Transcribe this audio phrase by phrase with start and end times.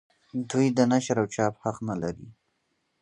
[0.49, 2.27] دوی د نشر او چاپ حق نه لري.